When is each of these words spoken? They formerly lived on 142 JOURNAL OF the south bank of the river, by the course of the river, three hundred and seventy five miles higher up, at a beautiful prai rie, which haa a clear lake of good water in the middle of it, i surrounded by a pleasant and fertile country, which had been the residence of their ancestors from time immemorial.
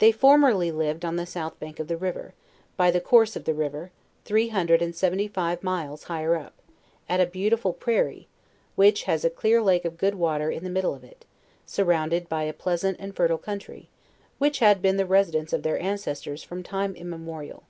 They 0.00 0.12
formerly 0.12 0.70
lived 0.70 1.02
on 1.02 1.16
142 1.16 1.16
JOURNAL 1.16 1.22
OF 1.22 1.26
the 1.26 1.32
south 1.32 1.60
bank 1.60 1.80
of 1.80 1.88
the 1.88 1.96
river, 1.96 2.34
by 2.76 2.90
the 2.90 3.00
course 3.00 3.36
of 3.36 3.44
the 3.44 3.54
river, 3.54 3.90
three 4.26 4.48
hundred 4.48 4.82
and 4.82 4.94
seventy 4.94 5.28
five 5.28 5.62
miles 5.62 6.02
higher 6.02 6.36
up, 6.36 6.52
at 7.08 7.22
a 7.22 7.26
beautiful 7.26 7.72
prai 7.72 8.02
rie, 8.04 8.26
which 8.74 9.04
haa 9.04 9.16
a 9.24 9.30
clear 9.30 9.62
lake 9.62 9.86
of 9.86 9.96
good 9.96 10.16
water 10.16 10.50
in 10.50 10.62
the 10.62 10.68
middle 10.68 10.94
of 10.94 11.04
it, 11.04 11.24
i 11.24 11.34
surrounded 11.64 12.28
by 12.28 12.42
a 12.42 12.52
pleasant 12.52 12.98
and 13.00 13.16
fertile 13.16 13.38
country, 13.38 13.88
which 14.36 14.58
had 14.58 14.82
been 14.82 14.98
the 14.98 15.06
residence 15.06 15.54
of 15.54 15.62
their 15.62 15.80
ancestors 15.80 16.42
from 16.42 16.62
time 16.62 16.94
immemorial. 16.94 17.62